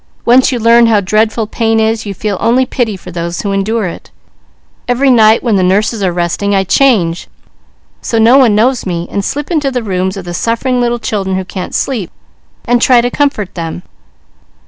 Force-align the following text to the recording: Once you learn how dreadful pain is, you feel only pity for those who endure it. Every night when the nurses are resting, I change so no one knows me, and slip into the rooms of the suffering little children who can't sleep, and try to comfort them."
Once 0.25 0.51
you 0.51 0.57
learn 0.57 0.87
how 0.87 0.99
dreadful 0.99 1.45
pain 1.45 1.79
is, 1.79 2.07
you 2.07 2.13
feel 2.15 2.35
only 2.39 2.65
pity 2.65 2.97
for 2.97 3.11
those 3.11 3.41
who 3.43 3.51
endure 3.51 3.85
it. 3.85 4.09
Every 4.87 5.11
night 5.11 5.43
when 5.43 5.57
the 5.57 5.61
nurses 5.63 6.01
are 6.01 6.11
resting, 6.11 6.55
I 6.55 6.63
change 6.63 7.27
so 8.01 8.17
no 8.17 8.39
one 8.39 8.55
knows 8.55 8.83
me, 8.83 9.07
and 9.11 9.23
slip 9.23 9.51
into 9.51 9.69
the 9.69 9.83
rooms 9.83 10.17
of 10.17 10.25
the 10.25 10.33
suffering 10.33 10.81
little 10.81 10.97
children 10.97 11.35
who 11.35 11.45
can't 11.45 11.75
sleep, 11.75 12.09
and 12.65 12.81
try 12.81 12.99
to 13.01 13.11
comfort 13.11 13.53
them." 13.53 13.83